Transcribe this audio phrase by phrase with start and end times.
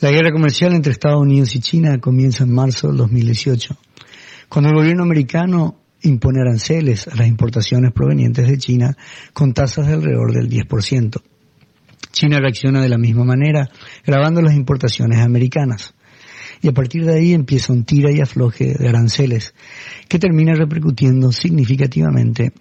[0.00, 3.76] La guerra comercial entre Estados Unidos y China comienza en marzo del 2018,
[4.48, 8.96] cuando el gobierno americano impone aranceles a las importaciones provenientes de China
[9.34, 11.20] con tasas de alrededor del 10%.
[12.12, 13.68] China reacciona de la misma manera,
[14.06, 15.92] grabando las importaciones americanas.
[16.62, 19.52] Y a partir de ahí empieza un tira y afloje de aranceles
[20.08, 22.54] que termina repercutiendo significativamente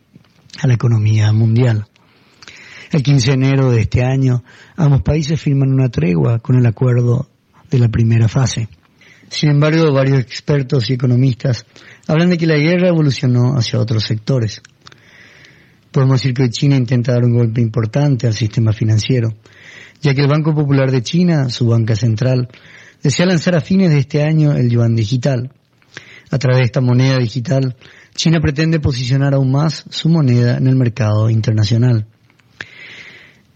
[0.62, 1.86] a la economía mundial.
[2.92, 4.44] El 15 de enero de este año,
[4.76, 7.30] ambos países firman una tregua con el acuerdo
[7.70, 8.70] de la primera fase.
[9.30, 11.66] Sin embargo, varios expertos y economistas
[12.08, 14.62] hablan de que la guerra evolucionó hacia otros sectores.
[15.92, 19.34] Podemos decir que China intenta dar un golpe importante al sistema financiero,
[20.02, 22.48] ya que el Banco Popular de China, su banca central,
[23.04, 25.52] desea lanzar a fines de este año el yuan digital.
[26.32, 27.76] A través de esta moneda digital,
[28.16, 32.06] China pretende posicionar aún más su moneda en el mercado internacional.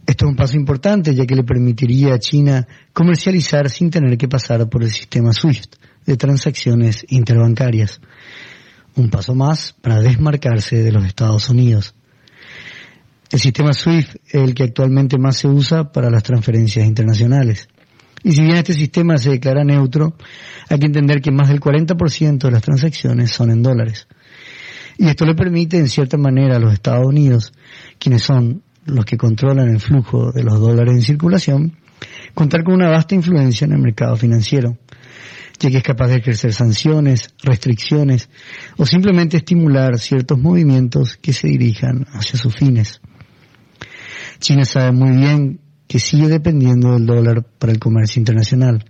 [0.05, 4.27] Esto es un paso importante ya que le permitiría a China comercializar sin tener que
[4.27, 8.01] pasar por el sistema SWIFT de transacciones interbancarias.
[8.95, 11.95] Un paso más para desmarcarse de los Estados Unidos.
[13.31, 17.69] El sistema SWIFT es el que actualmente más se usa para las transferencias internacionales.
[18.23, 20.15] Y si bien este sistema se declara neutro,
[20.69, 24.07] hay que entender que más del 40% de las transacciones son en dólares.
[24.97, 27.53] Y esto le permite, en cierta manera, a los Estados Unidos,
[27.97, 31.77] quienes son los que controlan el flujo de los dólares en circulación,
[32.33, 34.77] contar con una vasta influencia en el mercado financiero,
[35.59, 38.29] ya que es capaz de ejercer sanciones, restricciones
[38.77, 43.01] o simplemente estimular ciertos movimientos que se dirijan hacia sus fines.
[44.39, 48.83] China sabe muy bien que sigue dependiendo del dólar para el comercio internacional.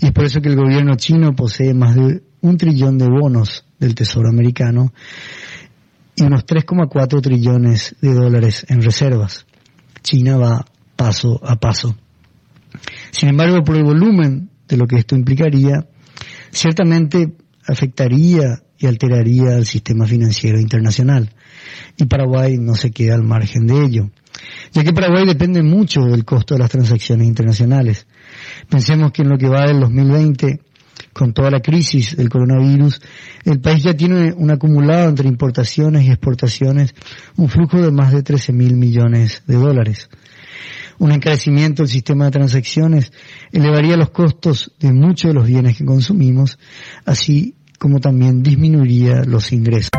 [0.00, 3.64] Y es por eso que el gobierno chino posee más de un trillón de bonos
[3.78, 4.92] del Tesoro americano
[6.16, 9.46] y unos 3,4 trillones de dólares en reservas.
[10.02, 10.64] China va
[10.96, 11.94] paso a paso.
[13.10, 15.86] Sin embargo, por el volumen de lo que esto implicaría,
[16.50, 17.36] ciertamente
[17.66, 21.30] afectaría y alteraría al sistema financiero internacional.
[21.96, 24.10] Y Paraguay no se queda al margen de ello,
[24.72, 28.06] ya que Paraguay depende mucho del costo de las transacciones internacionales.
[28.68, 30.60] Pensemos que en lo que va del 2020
[31.16, 33.00] con toda la crisis del coronavirus,
[33.46, 36.94] el país ya tiene un acumulado entre importaciones y exportaciones,
[37.36, 40.10] un flujo de más de 13 mil millones de dólares.
[40.98, 43.12] Un encarecimiento del sistema de transacciones
[43.50, 46.58] elevaría los costos de muchos de los bienes que consumimos,
[47.06, 49.92] así como también disminuiría los ingresos.